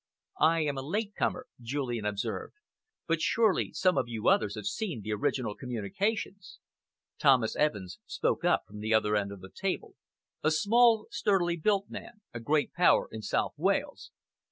[0.39, 2.55] "I am a late comer," Julian observed,
[3.05, 6.57] "but surely some of you others have seen the original communications?"
[7.19, 9.93] Thomas Evans spoke up from the other end of the table,
[10.41, 14.09] a small, sturdily built man, a great power in South Wales.